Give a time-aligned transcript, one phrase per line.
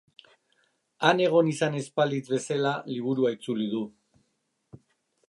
[1.09, 3.83] Han egon izan ez balitz bezala liburua itzuli du.